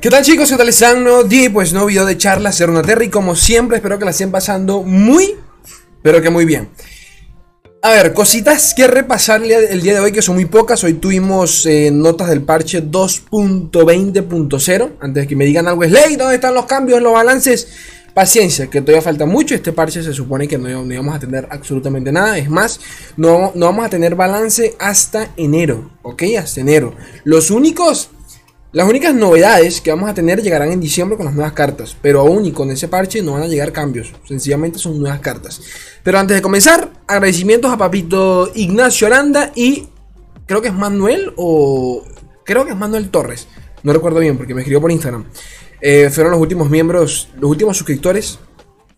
[0.00, 0.48] ¿Qué tal chicos?
[0.48, 1.04] ¿Qué tal están?
[1.04, 4.12] No día pues no video de charla, ser una Terry como siempre, espero que la
[4.12, 5.34] estén pasando muy,
[6.02, 6.70] pero que muy bien.
[7.82, 10.82] A ver, cositas que repasar el día de hoy que son muy pocas.
[10.84, 14.90] Hoy tuvimos eh, notas del parche 2.20.0.
[15.00, 17.68] Antes de que me digan algo es ley, ¿dónde están los cambios, los balances?
[18.14, 19.54] Paciencia, que todavía falta mucho.
[19.54, 22.38] Este parche se supone que no, no íbamos a tener absolutamente nada.
[22.38, 22.80] Es más,
[23.18, 26.22] no, no vamos a tener balance hasta enero, ¿ok?
[26.38, 26.94] Hasta enero.
[27.24, 28.08] Los únicos
[28.72, 32.20] las únicas novedades que vamos a tener llegarán en diciembre con las nuevas cartas, pero
[32.20, 35.60] aún y con ese parche no van a llegar cambios, sencillamente son nuevas cartas.
[36.04, 39.88] Pero antes de comenzar, agradecimientos a Papito Ignacio Aranda y
[40.46, 42.04] creo que es Manuel o
[42.44, 43.48] creo que es Manuel Torres,
[43.82, 45.24] no recuerdo bien porque me escribió por Instagram.
[45.80, 48.38] Eh, fueron los últimos miembros, los últimos suscriptores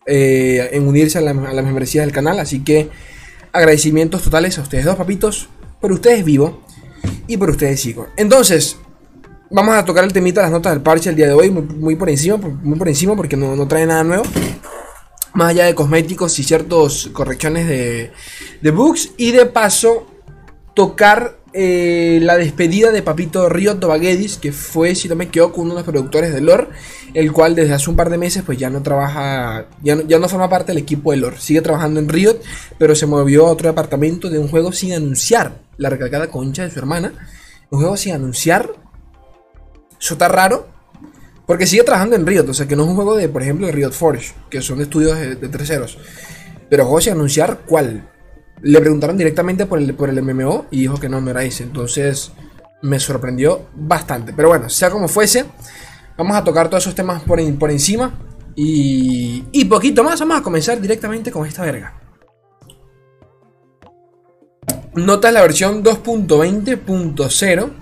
[0.05, 2.91] eh, en unirse a, a las membresías del canal, así que
[3.53, 5.49] agradecimientos totales a ustedes dos papitos,
[5.81, 6.63] por ustedes vivo
[7.27, 8.09] y por ustedes sigo.
[8.17, 8.77] Entonces,
[9.53, 11.97] vamos a tocar el temita de las notas del parche el día de hoy, muy,
[11.97, 14.25] por encima, muy por encima porque no, trae nada nuevo.
[15.35, 18.13] Más allá de cosméticos y ciertas correcciones de,
[18.61, 19.13] de bugs.
[19.17, 20.07] Y de paso,
[20.75, 25.71] tocar eh, la despedida de Papito Río Tobaguedis, que fue, si no me equivoco, uno
[25.71, 26.69] de los productores de lore,
[27.15, 30.19] el cual desde hace un par de meses pues ya no trabaja, ya no, ya
[30.19, 32.41] no forma parte del equipo de lore, sigue trabajando en Riot,
[32.79, 36.71] pero se movió a otro departamento de un juego sin anunciar la recalcada concha de
[36.71, 37.13] su hermana,
[37.71, 38.82] un juego sin anunciar
[40.03, 40.67] eso está raro.
[41.47, 42.49] Porque sigue trabajando en Riot.
[42.49, 44.35] O sea, que no es un juego de, por ejemplo, de Riot Forge.
[44.51, 45.97] Que son estudios de, terceros.
[46.69, 48.09] Pero juego sin anunciar cuál.
[48.63, 50.67] Le preguntaron directamente por el, por el MMO.
[50.73, 51.63] Y dijo que no, no era ese.
[51.63, 52.33] Entonces
[52.83, 54.33] me sorprendió bastante.
[54.33, 55.45] Pero bueno, sea como fuese.
[56.19, 58.13] Vamos a tocar todos esos temas por, por encima.
[58.57, 60.19] Y, y poquito más.
[60.19, 61.95] Vamos a comenzar directamente con esta verga.
[64.95, 67.82] Nota la versión 2.20.0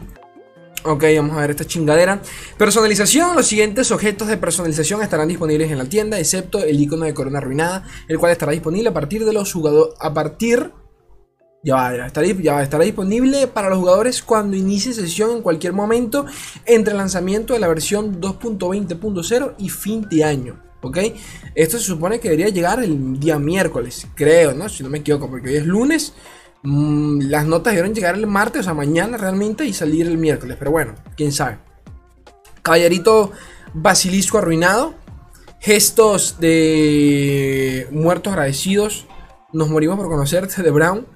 [0.82, 2.22] Ok, vamos a ver esta chingadera.
[2.56, 3.36] Personalización.
[3.36, 7.38] Los siguientes objetos de personalización estarán disponibles en la tienda, excepto el icono de corona
[7.38, 9.94] arruinada, el cual estará disponible a partir de los jugadores.
[10.00, 10.72] A partir.
[11.62, 16.24] Ya estará, ya estará disponible para los jugadores cuando inicie sesión en cualquier momento
[16.64, 20.62] entre el lanzamiento de la versión 2.20.0 y fin de año.
[20.80, 20.96] ¿Ok?
[21.54, 24.70] Esto se supone que debería llegar el día miércoles, creo, ¿no?
[24.70, 26.14] Si no me equivoco, porque hoy es lunes.
[26.62, 30.56] Mm, las notas debieron llegar el martes, o sea, mañana realmente, y salir el miércoles.
[30.58, 31.58] Pero bueno, quién sabe.
[32.62, 33.32] Caballerito
[33.74, 34.94] basilisco arruinado.
[35.60, 39.06] Gestos de muertos agradecidos.
[39.52, 41.06] Nos morimos por conocerte de Brown.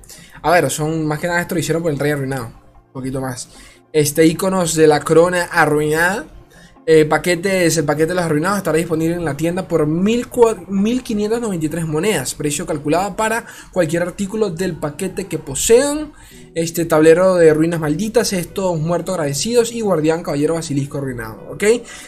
[0.42, 2.46] A ver, son más que nada esto lo hicieron por el rey arruinado.
[2.86, 3.48] Un poquito más.
[3.92, 6.26] Este iconos de la corona arruinada.
[6.86, 12.66] Eh, el paquete de los arruinados estará disponible en la tienda por 1.593 monedas, precio
[12.66, 16.12] calculado para cualquier artículo del paquete que posean.
[16.54, 21.48] Este tablero de ruinas malditas, estos muertos agradecidos y guardián caballero basilisco arruinado.
[21.50, 21.64] ¿ok?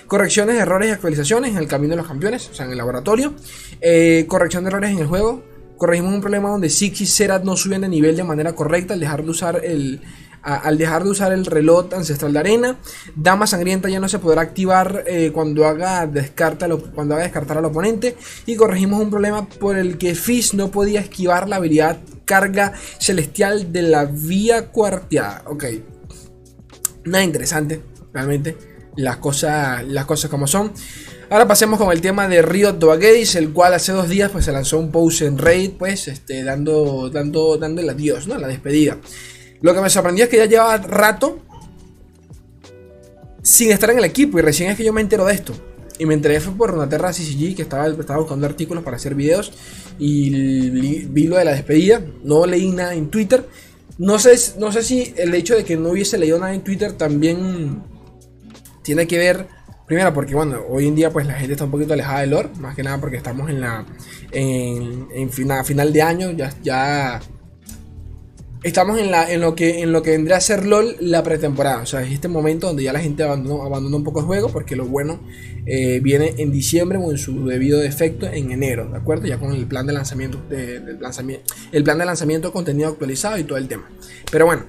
[0.06, 3.34] Correcciones, errores y actualizaciones en el camino de los campeones, o sea, en el laboratorio.
[3.80, 5.42] Eh, corrección de errores en el juego.
[5.76, 9.00] Corregimos un problema donde Six y Serat no suben de nivel de manera correcta al
[9.00, 10.00] dejar de usar el
[10.46, 12.78] al dejar de usar el reloj ancestral de arena.
[13.16, 18.16] Dama sangrienta ya no se podrá activar eh, cuando, haga descarta descartar al oponente.
[18.46, 23.72] Y corregimos un problema por el que Fizz no podía esquivar la habilidad carga celestial
[23.72, 25.42] de la vía cuarteada.
[25.46, 25.64] Ok.
[27.04, 27.82] Nada interesante,
[28.12, 28.56] realmente.
[28.96, 30.72] Las cosas, las cosas como son.
[31.28, 34.52] Ahora pasemos con el tema de Río Doaguedis, el cual hace dos días pues, se
[34.52, 38.38] lanzó un post en Raid, pues, este, dando, dando, dando el adiós, ¿no?
[38.38, 38.98] La despedida.
[39.60, 41.38] Lo que me sorprendió es que ya llevaba rato
[43.42, 45.54] sin estar en el equipo y recién es que yo me entero de esto.
[45.98, 49.52] Y me enteré fue por Runaterra CCG que estaba, estaba buscando artículos para hacer videos
[49.98, 50.68] y
[51.06, 52.02] vi lo de la despedida.
[52.22, 53.46] No leí nada en Twitter.
[53.98, 56.92] No sé, no sé si el hecho de que no hubiese leído nada en Twitter
[56.92, 57.82] también
[58.82, 59.48] tiene que ver,
[59.86, 62.50] primero porque bueno, hoy en día pues la gente está un poquito alejada del lore,
[62.58, 63.86] más que nada porque estamos en la
[64.32, 67.20] en, final, final de año, ya, ya
[68.66, 71.82] estamos en, la, lo que, vendría a ser LOL la pretemporada.
[71.82, 74.48] O sea, es este momento donde ya la gente abandonó, abandonó un poco el juego
[74.48, 75.20] porque lo bueno
[75.66, 79.26] eh, viene en diciembre o en su debido defecto en enero, ¿de acuerdo?
[79.26, 80.82] Ya con el plan de lanzamiento, de,
[81.72, 83.88] el plan de lanzamiento contenido actualizado y todo el tema.
[84.32, 84.64] Pero bueno,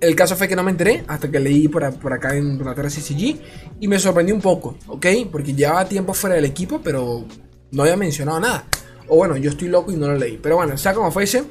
[0.00, 3.36] el caso fue que no me enteré hasta que leí por, acá en la CCG
[3.80, 5.06] y me sorprendí un poco, ¿ok?
[5.30, 7.26] Porque llevaba tiempo fuera del equipo, pero
[7.70, 8.64] no había mencionado nada.
[9.08, 10.38] O bueno, yo estoy loco y no lo leí.
[10.42, 11.44] Pero bueno, sea como fuese,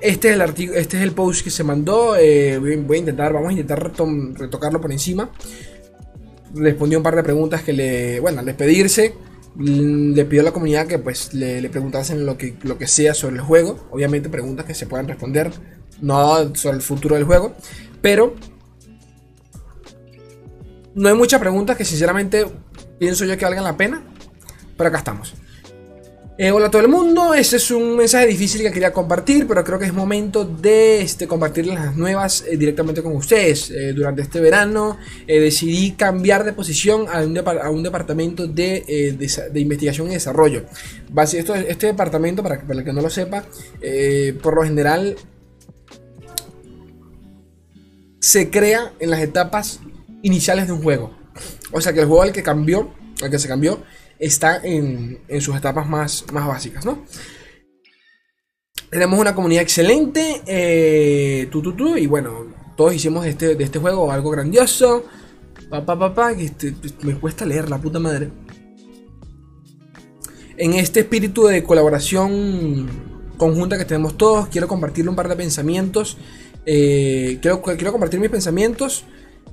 [0.00, 2.16] este es el artículo, este es el post que se mandó.
[2.16, 3.92] Eh, voy, a intentar, vamos a intentar
[4.34, 5.30] retocarlo por encima.
[6.54, 9.14] Respondió un par de preguntas que le, bueno, al despedirse,
[9.56, 13.36] le pidió a la comunidad que pues le, preguntasen lo que, lo que sea sobre
[13.36, 13.88] el juego.
[13.90, 15.50] Obviamente preguntas que se puedan responder,
[16.00, 17.54] no sobre el futuro del juego,
[18.00, 18.34] pero
[20.94, 22.46] No hay muchas preguntas que sinceramente
[22.98, 24.02] pienso yo que valgan la pena.
[24.76, 25.34] Pero acá estamos.
[26.42, 29.62] Eh, hola a todo el mundo, este es un mensaje difícil que quería compartir, pero
[29.62, 33.70] creo que es momento de este, compartir las nuevas eh, directamente con ustedes.
[33.70, 34.96] Eh, durante este verano
[35.26, 37.20] decidí cambiar de posición a
[37.68, 39.18] un, departamento de,
[39.54, 40.64] investigación y desarrollo.
[41.30, 43.44] Esto, este departamento, para, para el que no lo sepa,
[44.42, 45.16] por lo general
[48.18, 49.80] se crea en las etapas
[50.22, 51.14] iniciales de un juego.
[51.70, 53.82] O sea que el juego al que cambió, al que se cambió,
[54.20, 57.04] está en, sus etapas más, más básicas, ¿no?
[58.90, 61.48] Tenemos una comunidad excelente, eh,
[61.96, 62.46] y bueno,
[62.76, 65.04] todos hicimos de este, de este juego algo grandioso.
[65.68, 68.30] Papá, papá, que este, me cuesta leer la puta madre.
[70.56, 72.88] En este espíritu de colaboración
[73.36, 76.18] conjunta que tenemos todos, quiero compartirle un par de pensamientos.
[76.66, 79.04] Eh, quiero, quiero compartir mis pensamientos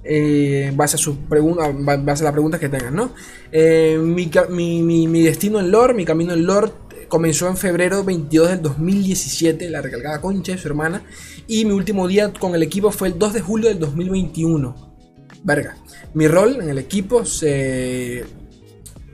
[0.10, 1.70] eh, base a sus preguntas,
[2.04, 3.12] base a las preguntas que tengan, ¿no?
[3.52, 6.72] Eh, mi, destino en Lord, mi camino en Lord
[7.10, 11.04] comenzó en febrero 22 del 2017, la recalcada concha de su hermana,
[11.46, 14.96] y mi último día con el equipo fue el 2 de julio del 2021.
[15.44, 15.76] Verga.
[16.14, 18.24] Mi rol en el equipo se...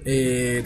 [0.06, 0.63] Eh,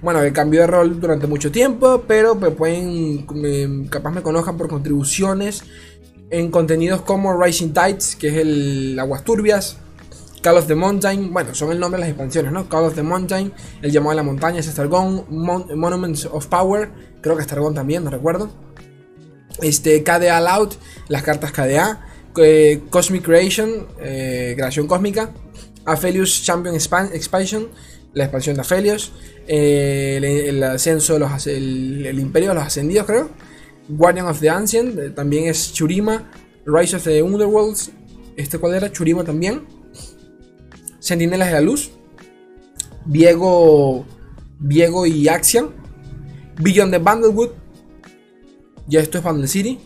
[0.00, 5.62] bueno, cambió de rol durante mucho tiempo, pero me pueden, capaz me conozcan por contribuciones
[6.30, 9.78] en contenidos como Rising Tides, que es el Aguas Turbias,
[10.42, 12.68] Call of the Mountain, bueno, son el nombre de las expansiones, ¿no?
[12.68, 13.52] Call of the Mountain,
[13.82, 16.90] El llamado a la montaña es Stargone, Monuments of Power,
[17.20, 18.50] creo que Stargone también, no recuerdo.
[19.60, 20.74] Este, KDA Loud,
[21.08, 22.06] las cartas KDA,
[22.36, 25.30] eh, Cosmic Creation, eh, creación cósmica,
[25.84, 27.68] Aphelios Champion Expansion,
[28.12, 29.12] la expansión de Aphelios,
[29.48, 33.30] eh, el, ascenso de los, el Imperio de los Ascendidos, creo.
[33.88, 36.30] Guardian of the Ancient, eh, también es Churima,
[36.64, 37.92] Rise of the Underworlds,
[38.36, 39.66] este cual era Churima también,
[40.98, 41.92] Sentinelas de la Luz,
[43.04, 44.04] Viego,
[44.58, 45.70] Viego y Axian,
[46.60, 47.50] Beyond the Bundlewood,
[48.88, 49.78] ya esto es Bundle City,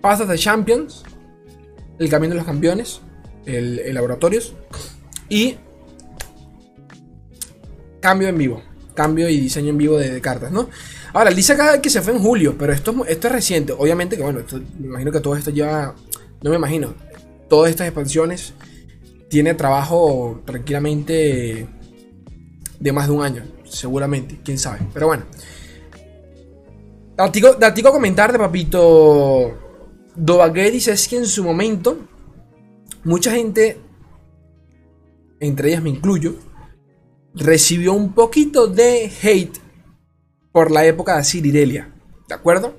[0.00, 1.02] Path of the Champions,
[1.98, 3.00] El Camino de los Campeones,
[3.44, 4.54] el, el Laboratorios,
[5.28, 5.56] y
[8.00, 8.62] Cambio en vivo,
[8.98, 10.68] cambio y diseño en vivo de cartas, ¿no?
[11.12, 13.72] Ahora, él dice acá que se fue en julio, pero esto, esto es reciente.
[13.72, 14.40] Obviamente que, bueno,
[14.80, 15.94] me imagino que todo esto lleva.
[16.42, 16.94] No me imagino.
[17.48, 18.54] Todas estas expansiones
[19.28, 21.68] tiene trabajo tranquilamente
[22.80, 24.80] de más de un año, seguramente, quién sabe.
[24.92, 25.24] Pero bueno.
[27.16, 29.56] Datico, comentar de papito
[30.16, 31.98] Dovagueris es que en su momento
[33.04, 33.78] mucha gente,
[35.38, 36.34] entre ellas me incluyo,
[37.38, 39.58] recibió un poquito de hate
[40.52, 41.92] por la época de Cirirelia,
[42.28, 42.76] ¿de acuerdo?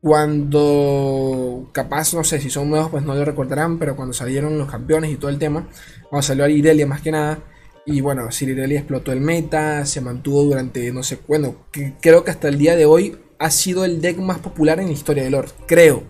[0.00, 4.70] Cuando, capaz, no sé si son nuevos, pues no lo recordarán, pero cuando salieron los
[4.70, 5.68] campeones y todo el tema,
[6.08, 7.40] cuando salió Irelia más que nada,
[7.84, 11.56] y bueno, Cirirelia explotó el meta, se mantuvo durante, no sé, bueno,
[12.00, 14.92] creo que hasta el día de hoy ha sido el deck más popular en la
[14.92, 16.02] historia de Lord, creo.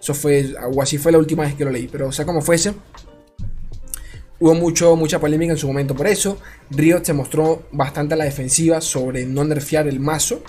[0.00, 2.40] Eso fue, o así fue la última vez que lo leí, pero o sea como
[2.40, 2.74] fuese,
[4.40, 6.38] Hubo mucho, mucha polémica en su momento por eso.
[6.70, 10.42] Riot se mostró bastante a la defensiva sobre no nerfear el mazo.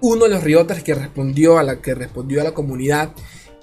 [0.00, 3.12] Uno de los Rioters que respondió a la que respondió a la comunidad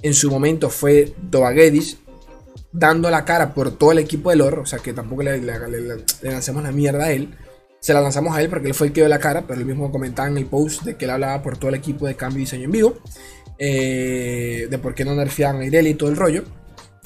[0.04, 1.98] en su momento fue Dovagedis,
[2.72, 5.42] dando la cara por todo el equipo de lore, o sea que tampoco le,
[6.22, 7.36] lanzamos la mierda a él.
[7.80, 9.66] Se la lanzamos a él porque él fue el que dio la cara, pero él
[9.66, 12.40] mismo comentaba en el post de que él hablaba por todo el equipo de cambio
[12.40, 12.97] y diseño en vivo,
[13.57, 16.44] eh, de por qué no nerfeaban a Irelia y todo el rollo.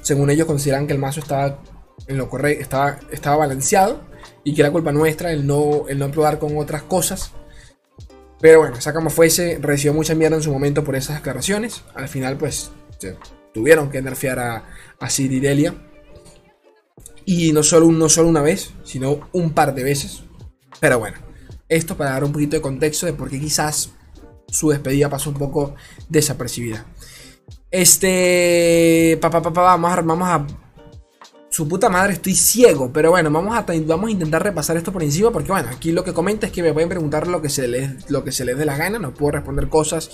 [0.01, 1.61] Según ellos consideran que el mazo estaba
[2.05, 4.01] en lo correcto, estaba, estaba balanceado
[4.43, 7.31] y que era culpa nuestra el no, el no probar con otras cosas.
[8.39, 11.83] Pero bueno, sea como fuese, recibió mucha mierda en su momento por esas declaraciones.
[11.95, 12.71] Al final, pues,
[13.53, 14.65] tuvieron que nerfear a,
[14.99, 15.73] a Ciridelia.
[17.25, 20.23] Y no solo, no solo una vez, sino un par de veces.
[20.79, 21.17] Pero bueno,
[21.67, 23.91] esto para dar un poquito de contexto de por qué quizás
[24.47, 25.75] su despedida pasó un poco
[26.07, 26.85] desapercibida.
[27.71, 29.17] Este.
[29.19, 30.47] Pa, pa, pa, vamos a
[31.57, 32.91] su puta madre, estoy ciego.
[32.93, 35.31] Pero bueno, vamos a, vamos a intentar repasar esto por encima.
[35.31, 38.11] Porque bueno, aquí lo que comenta es que me pueden preguntar lo que se les,
[38.11, 38.99] lo que se les dé la gana.
[38.99, 40.11] No puedo responder cosas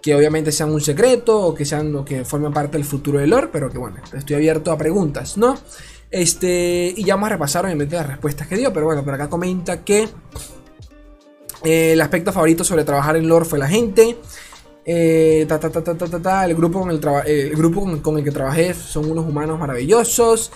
[0.00, 3.28] que obviamente sean un secreto o que sean lo que formen parte del futuro del
[3.28, 3.50] lore.
[3.52, 5.58] Pero que bueno, estoy abierto a preguntas, ¿no?
[6.10, 8.72] Este, y ya vamos a repasar obviamente las respuestas que dio.
[8.72, 10.08] Pero bueno, por acá comenta que
[11.64, 14.16] eh, el aspecto favorito sobre trabajar en lore fue la gente.
[14.90, 20.50] Eh, el grupo, con el, el grupo con el que trabajé son unos humanos maravillosos.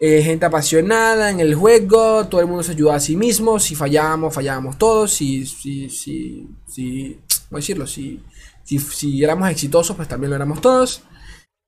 [0.00, 3.74] Eh, gente apasionada en el juego, todo el mundo se ayuda a sí mismo, si
[3.74, 7.20] fallamos, fallábamos todos, si, si, si, si,
[7.50, 8.22] decirlo, si,
[8.64, 11.02] si, si éramos exitosos, pues también lo éramos todos.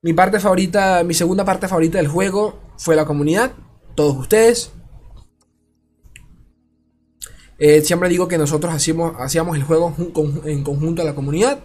[0.00, 3.52] Mi parte favorita, mi segunda parte favorita del juego fue la comunidad,
[3.94, 4.72] todos ustedes.
[7.58, 9.94] Eh, siempre digo que nosotros hacíamos, hacíamos el juego
[10.46, 11.60] en conjunto a la comunidad.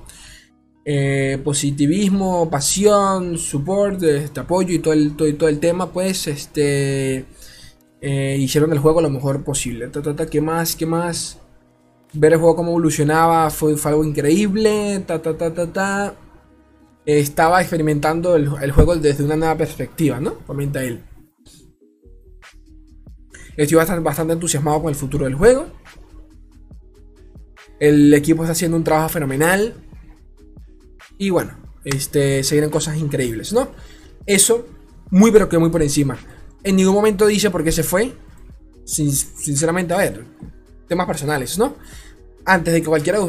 [0.87, 7.25] Eh, positivismo, pasión, support, este, apoyo y todo el, todo, el tema, pues este
[8.01, 9.87] eh, hicieron el juego lo mejor posible.
[9.87, 10.75] Ta, ¿Qué más?
[10.75, 11.39] ¿Qué más?
[12.13, 15.03] Ver el juego cómo evolucionaba fue, algo increíble.
[15.07, 16.15] Ta, ta, ta, ta, ta.
[17.03, 20.37] Estaba experimentando el, juego desde una nueva perspectiva, ¿no?
[20.45, 21.01] Comenta él.
[23.57, 25.65] Estoy bastante entusiasmado con el futuro del juego.
[27.79, 29.73] El equipo está haciendo un trabajo fenomenal.
[31.17, 33.69] Y bueno, este, se vienen cosas increíbles, ¿no?
[34.25, 34.67] Eso,
[35.11, 36.17] muy pero que muy por encima.
[36.63, 38.13] En ningún momento dice por qué se fue.
[38.85, 40.25] sinceramente, a ver,
[40.87, 41.75] temas personales, ¿no?
[42.45, 43.19] Antes de que cualquiera,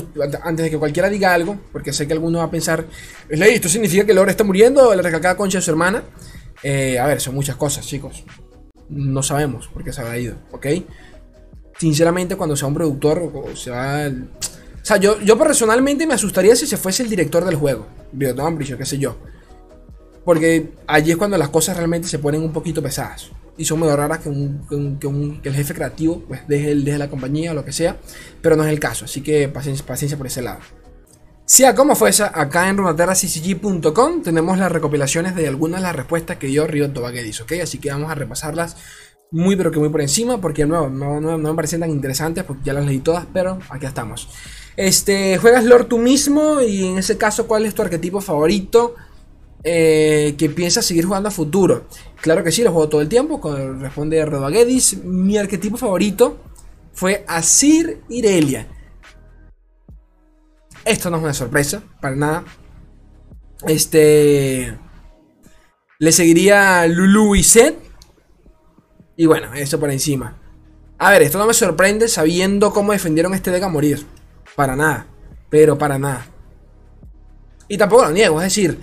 [0.43, 2.87] antes de que cualquiera diga algo, porque sé que alguno va a pensar,
[3.29, 4.95] ¿esto significa que Lore está muriendo?
[4.95, 6.03] La recalcada concha de su hermana.
[6.63, 8.25] Eh, a ver, son muchas cosas, chicos.
[8.89, 10.67] No sabemos por qué se habrá ido, ¿ok?
[11.79, 14.11] Sinceramente, cuando sea un productor, o sea,
[14.87, 17.87] sea, yo, yo personalmente me asustaría si se fuese el director del juego.
[18.13, 19.17] Biotón Ambricio, qué sé yo.
[20.25, 23.31] Porque allí es cuando las cosas realmente se ponen un poquito pesadas.
[23.57, 27.65] Y son medio raras que, el jefe creativo pues, deje, deje, la compañía o lo
[27.65, 27.97] que sea.
[28.41, 29.07] Pero no es el caso.
[29.07, 30.61] Así que paciencia, paciencia por ese lado.
[31.47, 36.49] Sea como fuese, acá en runaterraccg.com tenemos las recopilaciones de algunas de las respuestas que
[36.49, 37.53] dio Riot Tobaguedis, ¿ok?
[37.63, 38.77] Así que vamos a repasarlas
[39.31, 42.63] muy pero que muy por encima porque no, no, no, me parecen tan interesantes porque
[42.65, 44.29] ya las leí todas, pero aquí estamos.
[44.77, 48.95] Este, juegas Lord tú mismo y en ese caso, ¿cuál es tu arquetipo favorito
[49.65, 51.87] eh, que piensas seguir jugando a futuro?
[52.21, 53.41] Claro que sí, lo juego todo el tiempo,
[53.79, 55.03] responde Rodaguedis.
[55.05, 56.39] Mi arquetipo favorito
[56.93, 58.69] fue Asir Irelia.
[60.85, 62.45] Esto no es una sorpresa, para nada.
[63.67, 64.79] Este.
[65.99, 67.75] Le seguiría Lulu y Zed.
[69.17, 70.37] Y bueno, eso por encima.
[70.99, 74.07] A ver, esto no me sorprende sabiendo cómo defendieron este deck a morir.
[74.55, 75.07] Para nada.
[75.51, 76.27] Pero para nada.
[77.69, 78.81] Y tampoco lo niego, es decir,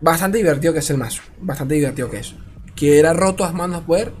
[0.00, 1.22] bastante divertido que es el mazo.
[1.40, 2.34] Bastante divertido que es.
[2.74, 4.12] Que era roto a manos poder.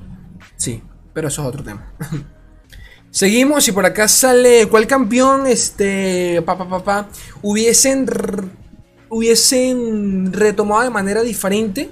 [0.56, 1.92] Sí, pero eso es otro tema.
[3.10, 7.08] Seguimos y por acá sale cuál campeón este papá papá
[7.42, 8.06] hubiesen
[9.10, 11.90] hubiesen retomado de manera diferente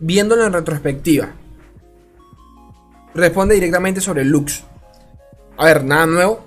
[0.00, 1.36] viéndolo en retrospectiva.
[3.16, 4.64] Responde directamente sobre Lux.
[5.56, 6.44] A ver, nada nuevo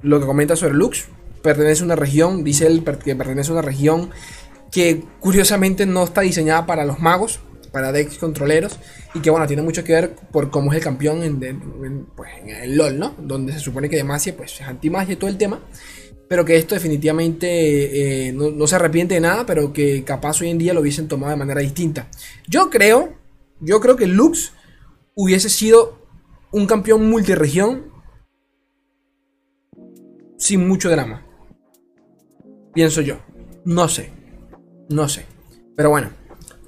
[0.00, 1.08] lo que comenta sobre Lux.
[1.42, 4.10] Pertenece a una región, dice él que pertenece a una región
[4.70, 7.40] que curiosamente no está diseñada para los magos,
[7.72, 8.78] para decks controleros,
[9.12, 12.76] y que bueno, tiene mucho que ver por cómo es el campeón en, pues, el
[12.76, 13.16] LOL, ¿no?
[13.18, 15.60] Donde se supone que Demacia pues, es anti-magia y todo el tema,
[16.28, 20.50] pero que esto definitivamente eh, no, no, se arrepiente de nada, pero que capaz hoy
[20.50, 22.08] en día lo hubiesen tomado de manera distinta.
[22.46, 23.14] Yo creo,
[23.58, 24.52] yo creo que Lux
[25.16, 26.03] hubiese sido
[26.54, 27.90] un campeón multiregión
[30.38, 31.26] sin mucho drama.
[32.72, 33.16] Pienso yo.
[33.64, 34.12] No sé.
[34.88, 35.26] No sé.
[35.76, 36.10] Pero bueno.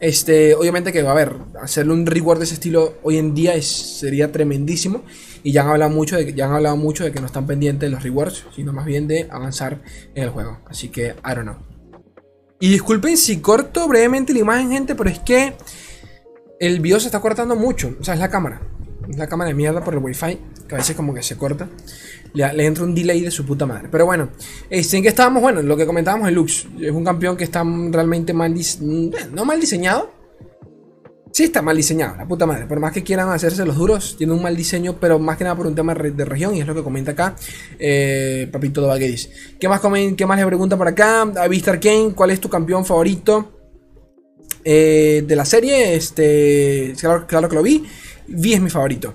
[0.01, 3.67] Este, obviamente que, a ver, hacerle un reward de ese estilo hoy en día es,
[3.67, 5.05] sería tremendísimo.
[5.45, 7.89] Y ya han hablado mucho de ya han hablado mucho de que no están pendientes
[7.89, 9.81] de los rewards, sino más bien de avanzar
[10.17, 10.59] en el juego.
[10.67, 11.57] Así que, I don't know.
[12.59, 15.55] Y disculpen si corto brevemente la imagen, gente, pero es que
[16.59, 17.95] el video se está cortando mucho.
[18.01, 18.76] O sea, es la cámara.
[19.17, 21.69] La cámara de mierda por el wifi, que a veces como que se corta
[22.37, 23.89] le, entra un delay de su puta madre.
[23.91, 24.31] Pero bueno,
[24.69, 25.43] este, ¿en qué estábamos?
[25.43, 26.67] Bueno, lo que comentábamos, el Lux.
[26.81, 29.31] Es un campeón que está realmente mal diseñado.
[29.33, 30.15] No mal diseñado.
[31.33, 32.65] Sí está mal diseñado, la puta madre.
[32.65, 35.55] Por más que quieran hacerse los duros, tiene un mal diseño, pero más que nada
[35.55, 37.37] por un tema de región, y es lo que comenta acá
[37.79, 39.29] eh, Papito Dobaguedis.
[39.61, 39.83] ¿Qué más,
[40.17, 41.23] ¿Qué más le pregunta por acá?
[41.23, 43.53] A Vistar Kane, ¿cuál es tu campeón favorito
[44.65, 45.95] eh, de la serie?
[45.95, 47.85] Este, claro, claro que lo vi.
[48.29, 49.15] Vi es mi favorito.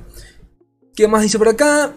[0.95, 1.93] ¿Qué más dice por acá?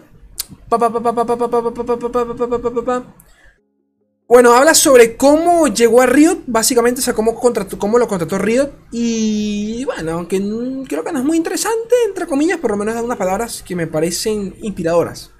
[4.27, 8.71] Bueno, habla sobre cómo llegó a Riot, básicamente, o sea, cómo, cómo lo contrató Riot.
[8.91, 10.41] Y bueno, aunque
[10.87, 13.75] creo que no es muy interesante, entre comillas, por lo menos da unas palabras que
[13.75, 15.31] me parecen inspiradoras.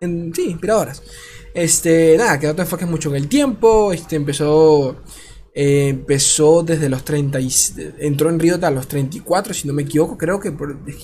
[0.00, 1.02] sí, inspiradoras.
[1.54, 3.90] Este, nada, que no te enfoques mucho en el tiempo.
[3.90, 4.96] Este, empezó
[5.58, 7.50] eh, empezó desde los 30 y,
[8.00, 10.52] entró en Riot a los 34 si no me equivoco creo que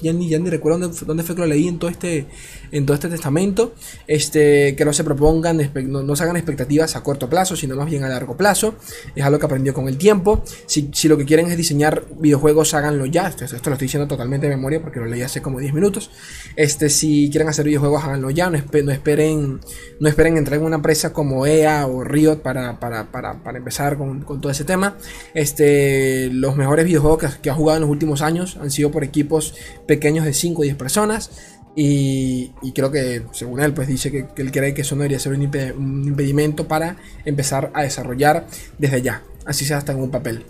[0.02, 2.26] ya, ni, ya ni recuerdo dónde, fue que lo leí en todo este
[2.70, 3.74] en todo este testamento.
[4.06, 8.04] Este que no se propongan no, se hagan expectativas a corto plazo sino más bien
[8.04, 8.74] a largo plazo.
[9.16, 10.44] Es algo que aprendió con el tiempo.
[10.66, 13.28] Si, lo que quieren es diseñar videojuegos háganlo ya.
[13.28, 16.10] Esto, esto, lo estoy diciendo totalmente de memoria porque lo leí hace como 10 minutos.
[16.56, 18.50] Este si quieren hacer videojuegos háganlo ya.
[18.50, 19.60] No, esperen
[19.98, 23.96] no esperen entrar en una empresa como EA o Riot para, para, para, para empezar
[23.96, 24.98] con todo ese tema.
[25.32, 29.54] Este, los mejores videojuegos que, ha jugado en los últimos años han sido por equipos
[29.86, 31.30] pequeños de 5 o 10 personas.
[31.74, 35.32] Y, creo que, según él, pues dice que, él cree que eso no debería ser
[35.32, 38.46] un, impedimento para empezar a desarrollar
[38.76, 40.44] desde ya, así sea hasta en un papel.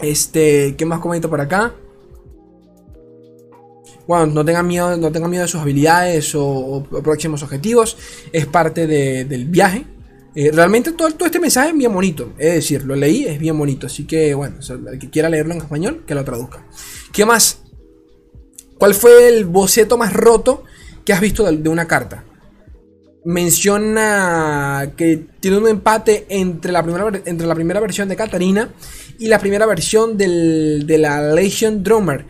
[0.00, 1.74] Este, ¿qué más comento por acá?
[4.06, 7.96] Bueno, no tengan miedo, no tengan miedo de sus habilidades o, próximos objetivos.
[8.32, 9.84] Es parte del viaje.
[10.34, 12.32] Eh, realmente todo, todo, este mensaje es bien bonito.
[12.38, 13.86] Es decir, lo leí, es bien bonito.
[13.86, 14.56] Así que, bueno,
[14.90, 16.64] el que quiera leerlo en español, que lo traduzca.
[17.12, 17.62] ¿Qué más?
[18.78, 20.64] ¿Cuál fue el boceto más roto
[21.04, 22.24] que has visto de, una carta?
[23.24, 28.70] Menciona que tiene un empate entre la primera, entre la primera versión de Katarina
[29.18, 32.24] y la primera versión de la Legion Drummer.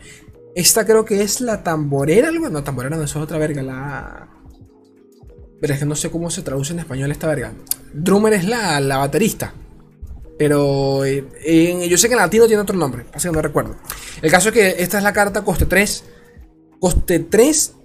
[0.55, 2.31] Esta creo que es la tamborera.
[2.31, 3.61] No, tamborera no es otra verga.
[3.61, 4.27] La.
[5.61, 7.53] Pero es que no sé cómo se traduce en español esta verga.
[7.93, 9.53] Drummer es la, la baterista.
[10.37, 13.05] Pero eh, yo sé que en latino tiene otro nombre.
[13.13, 13.75] Así que no recuerdo.
[14.21, 16.03] El caso es que esta es la carta coste 3
[16.81, 17.75] coste 3,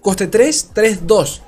[0.00, 1.42] coste 3, 3, 2,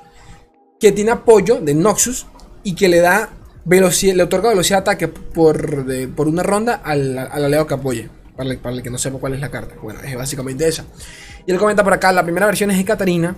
[0.79, 2.27] que tiene apoyo de Noxus
[2.63, 3.31] y que le da
[3.65, 8.09] velocidad, le otorga velocidad de ataque por, por una ronda al, al aliado que apoye.
[8.35, 9.73] Para el, que no sepa cuál es la carta.
[9.81, 10.85] Bueno, es básicamente esa.
[11.47, 13.35] Y él comenta por acá, la primera versión es de Katarina.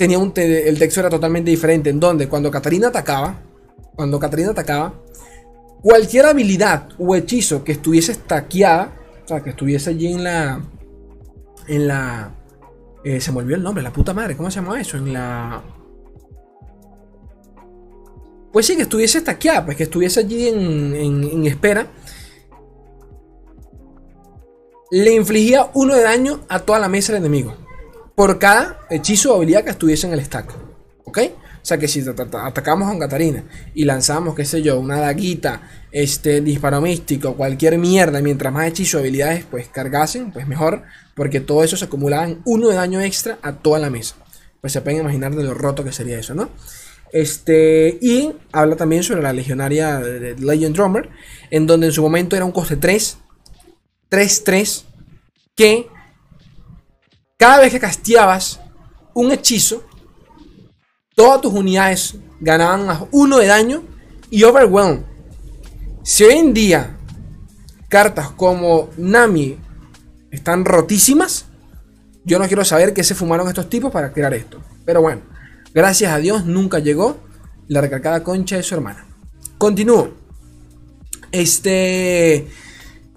[0.00, 1.90] Tenía un el texto era totalmente diferente.
[1.90, 3.38] En donde cuando Katarina atacaba,
[3.94, 4.94] cuando Katarina atacaba,
[5.82, 10.64] cualquier habilidad o hechizo que estuviese estaqueada, o sea, que estuviese allí en la,
[11.68, 12.34] en la...
[13.04, 14.96] Eh, se me olvidó el nombre, la puta madre, ¿cómo se llama eso?
[14.96, 15.62] En la...
[18.54, 21.88] Pues sí, que estuviese estaqueada, pues que estuviese allí en, en, espera.
[24.92, 27.54] Le infligía uno de daño a toda la mesa del enemigo.
[28.20, 30.54] Por cada hechizo o habilidad que estuviese en el stack.
[31.04, 31.20] ¿Ok?
[31.54, 36.42] O sea que si atacamos con Catarina y lanzamos, qué sé yo, una daguita, este
[36.42, 40.82] disparo místico, cualquier mierda, mientras más hechizos o habilidades pues cargasen, pues mejor,
[41.14, 44.16] porque todo eso se acumulaba en uno de daño extra a toda la mesa.
[44.60, 46.50] Pues se pueden imaginar de lo roto que sería eso, ¿no?
[47.14, 51.08] Este, y habla también sobre la legionaria de Legend Drummer,
[51.50, 53.16] en donde en su momento era un coste 3,
[54.10, 54.82] 3-3,
[55.56, 55.88] que
[57.40, 58.60] cada vez que casteabas
[59.14, 59.82] un hechizo,
[61.16, 63.82] todas tus unidades ganaban más uno de daño
[64.28, 65.04] y Overwhelm.
[66.04, 66.98] Si hoy en día
[67.88, 69.58] cartas como Nami
[70.30, 71.46] están rotísimas,
[72.26, 74.60] yo no quiero saber qué se fumaron estos tipos para crear esto.
[74.84, 75.22] Pero bueno,
[75.72, 77.20] gracias a Dios nunca llegó
[77.68, 79.06] la recalcada concha de su hermana.
[79.56, 80.10] Continúo.
[81.32, 82.48] Este.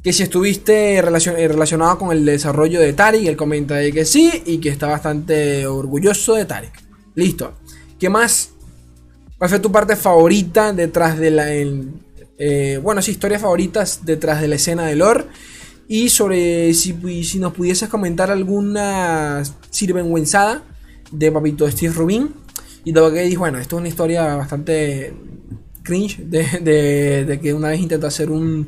[0.04, 4.58] Que si estuviste relacionado con el desarrollo de Tarik, él comenta de que sí y
[4.58, 6.74] que está bastante orgulloso de Tarik.
[7.16, 7.54] Listo.
[7.98, 8.50] ¿Qué más?
[9.38, 11.46] ¿Cuál fue tu parte favorita detrás de la...
[12.38, 15.26] Eh, bueno, sí, historias favoritas detrás de la escena de lore.
[15.88, 20.64] Y sobre si, si nos pudieses comentar alguna sirvenguenzada
[21.12, 22.34] de Papito Steve Rubin.
[22.84, 25.14] Y todo que dijo, bueno, esto es una historia bastante
[25.84, 28.68] cringe de, de, que una vez intentó hacer un,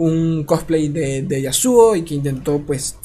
[0.00, 2.96] un cosplay de, Yasuo y que intentó pues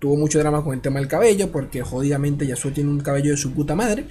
[0.00, 3.36] tuvo mucho drama con el tema del cabello, porque jodidamente Yasuo tiene un cabello de
[3.36, 4.06] su puta madre,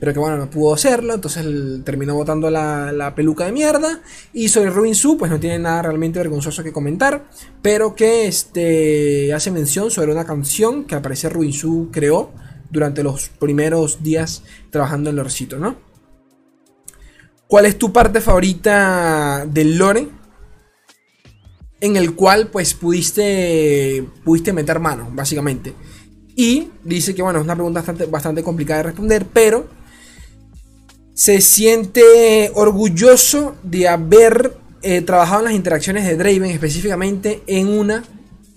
[0.00, 4.00] pero que bueno, no pudo hacerlo, entonces él terminó botando la, peluca de mierda.
[4.32, 7.28] Y sobre Robin Su, pues no tiene nada realmente vergonzoso que comentar,
[7.60, 12.30] pero que este, hace mención sobre una canción que al parecer Robin Su creó
[12.70, 15.76] durante los primeros días trabajando en Lorcito, ¿no?
[17.46, 20.21] ¿Cuál es tu parte favorita del lore?
[21.82, 25.74] En el cual pues pudiste, pudiste meter mano, básicamente.
[26.36, 29.66] Y dice que bueno, es una pregunta bastante, bastante complicada de responder, pero
[31.12, 38.04] se siente orgulloso de haber eh, trabajado en las interacciones de Draven, específicamente en una.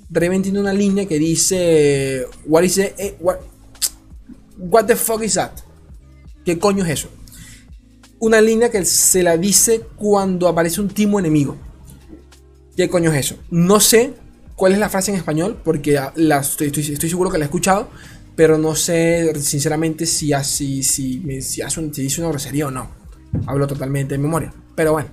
[0.07, 5.51] Draven tiene una línea que dice: What is it, eh, what the fuck is that?
[6.45, 7.09] ¿Qué coño es eso?
[8.19, 11.57] Una línea que se la dice cuando aparece un timo enemigo.
[12.75, 13.37] ¿Qué coño es eso?
[13.49, 14.13] No sé
[14.55, 17.89] cuál es la frase en español, porque estoy, seguro que la he escuchado,
[18.35, 22.89] pero no sé sinceramente si, así, si, si, hace dice una grosería o no.
[23.47, 24.53] Hablo totalmente de memoria.
[24.75, 25.09] Pero bueno,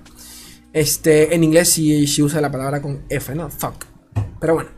[0.73, 3.49] este, en inglés sí, usa la palabra con F, ¿no?
[3.49, 3.85] Fuck.
[4.39, 4.69] Pero bueno.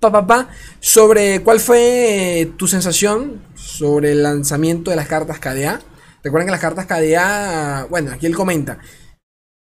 [0.00, 5.80] Pa, pa, sobre cuál fue tu sensación sobre el lanzamiento de las cartas KDA.
[6.22, 8.78] Recuerden que las cartas KDA, bueno, aquí él comenta,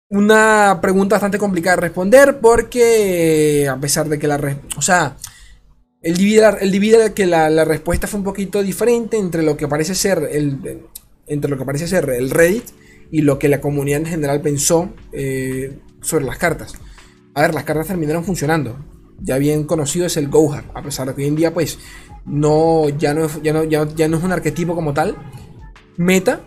[0.08, 4.58] una pregunta bastante complicada de responder porque a pesar de que la...
[4.76, 5.16] O sea,
[6.02, 9.94] el divide, el divide que la, respuesta fue un poquito diferente entre lo que parece
[9.94, 10.80] ser el,
[11.26, 12.64] entre lo que parece ser el Reddit
[13.10, 16.74] y lo que la comunidad en general pensó eh, sobre las cartas.
[17.34, 18.78] A ver, las cartas terminaron funcionando.
[19.20, 21.78] Ya bien conocido es el Gohar, a pesar de que hoy en día pues
[22.24, 25.16] no, ya, no, ya, no, ya, no es un arquetipo como tal.
[25.96, 26.40] Meta,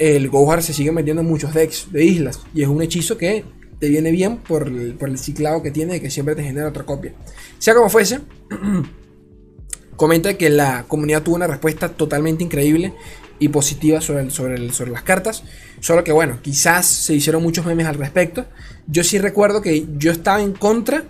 [0.00, 3.44] el Gohar se sigue metiendo en muchos decks de islas y es un hechizo que
[3.78, 6.68] te viene bien por el, por el ciclado que tiene y que siempre te genera
[6.68, 7.12] otra copia.
[7.58, 8.20] Sea como fuese,
[9.96, 12.94] comenta que la comunidad tuvo una respuesta totalmente increíble
[13.38, 15.44] y positiva sobre, sobre, sobre las cartas.
[15.80, 18.46] Solo que bueno, quizás se hicieron muchos memes al respecto.
[18.86, 21.04] Yo sí recuerdo que yo estaba en contra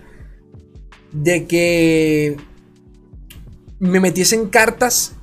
[1.13, 2.35] de que
[3.79, 5.13] me metiesen cartas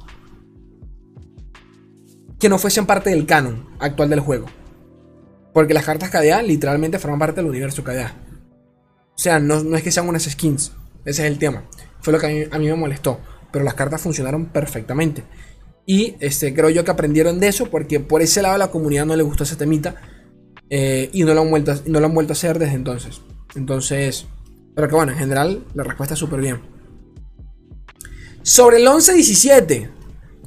[2.39, 4.47] que no fuesen parte del canon actual del juego.
[5.53, 8.15] Porque las cartas KDA literalmente forman parte del universo KDA.
[9.15, 10.73] O sea, no, es que sean unas skins.
[11.05, 11.65] Ese es el tema.
[12.01, 13.21] Fue lo que a mí, me molestó.
[13.51, 15.25] Pero las cartas funcionaron perfectamente.
[15.87, 19.17] Y este, creo yo que aprendieron de eso porque por ese lado la comunidad no
[19.17, 19.97] le gustó ese temita.
[20.71, 23.23] Eh, y no lo, han vuelto, no lo han vuelto a hacer desde entonces.
[23.57, 24.27] Entonces,
[24.77, 26.61] pero que bueno, en general la respuesta es súper bien.
[28.43, 29.91] Sobre el 11-17,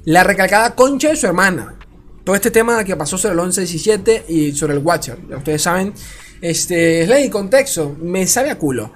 [0.06, 1.78] la recalcada concha de su hermana.
[2.24, 5.18] Todo este tema que pasó sobre el 11-17 y sobre el Watcher.
[5.30, 5.94] Ya ustedes saben,
[6.42, 8.94] este, es ley contexto, me sabe a culo.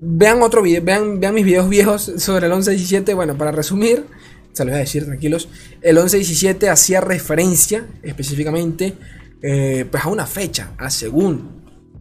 [0.00, 3.14] Vean otro video, vean, vean mis videos viejos sobre el 11-17.
[3.14, 4.04] Bueno, para resumir,
[4.52, 5.48] se lo voy a decir tranquilos.
[5.80, 8.94] El 11-17 hacía referencia específicamente
[9.40, 11.58] eh, pues a una fecha, a según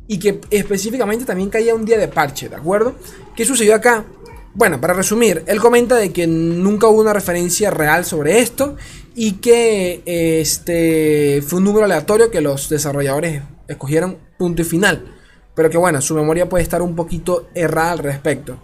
[0.08, 2.96] y que específicamente también caía un día de parche, ¿de acuerdo?
[3.36, 4.06] ¿Qué sucedió acá?
[4.54, 8.76] Bueno, para resumir, él comenta de que nunca hubo una referencia real sobre esto
[9.16, 15.16] y que este fue un número aleatorio que los desarrolladores escogieron punto y final.
[15.56, 18.60] Pero que bueno, su memoria puede estar un poquito errada al respecto.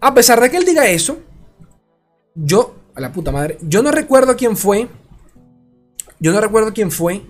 [0.00, 1.18] A pesar de que él diga eso,
[2.34, 4.88] yo, a la puta madre, yo no recuerdo quién fue.
[6.20, 7.22] Yo no recuerdo quién fue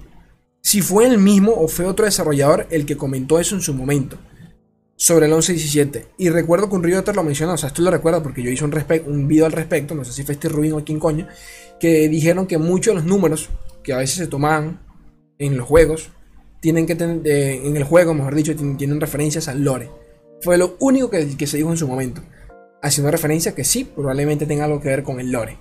[0.61, 4.17] si fue el mismo o fue otro desarrollador el que comentó eso en su momento
[4.97, 6.07] sobre el 11-17.
[6.19, 8.65] Y recuerdo que un Rioter lo mencionó, o sea, esto lo recuerdo porque yo hice
[8.65, 11.27] un, video al respecto, no sé si fue este Rubin o quién coño,
[11.81, 13.51] que dijeron que muchos de los números
[13.83, 14.81] que a veces se tomaban
[15.39, 16.11] en los juegos,
[16.61, 19.91] tienen que tener, eh, en el juego, mejor dicho, tienen, referencias al lore.
[20.41, 22.23] Fue lo único que, que se dijo en su momento.
[22.83, 25.59] Haciendo referencia que sí, probablemente tenga algo que ver con el lore.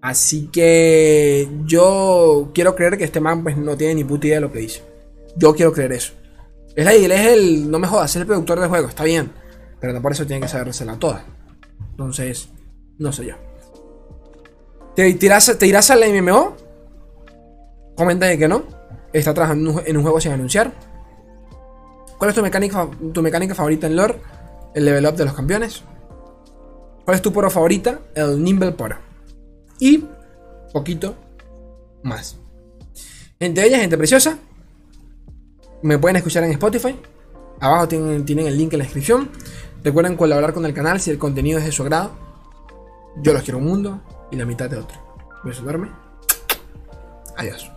[0.00, 4.42] Así que yo quiero creer que este man pues no tiene ni puta idea de
[4.42, 4.82] lo que dice.
[5.36, 6.12] Yo quiero creer eso.
[6.74, 9.32] Es la él es el, no me jodas, es el productor del juego, está bien.
[9.80, 11.24] Pero no por eso tiene que sabérsela toda.
[11.90, 12.48] Entonces,
[12.98, 13.34] no sé yo.
[14.94, 16.56] ¿Te, te irás al MMO?
[17.96, 18.64] Comenta de que no.
[19.12, 20.72] Está trabajando en un juego sin anunciar.
[22.18, 24.20] ¿Cuál es tu mecánica, tu mecánica favorita en lore?
[24.74, 25.82] El level up de los campeones.
[27.04, 28.00] ¿Cuál es tu poro favorita?
[28.14, 29.08] El Nimble Poro
[29.78, 30.04] y
[30.72, 31.14] poquito
[32.02, 32.36] más.
[33.38, 34.38] Gente bella, gente preciosa.
[35.82, 36.98] Me pueden escuchar en Spotify.
[37.60, 39.30] Abajo tienen, el link en la descripción.
[39.82, 42.12] Recuerden colaborar con el canal si el contenido es de su agrado.
[43.22, 44.98] Yo los quiero un mundo y la mitad de otro.
[45.42, 45.54] Voy a
[47.36, 47.70] Adiós.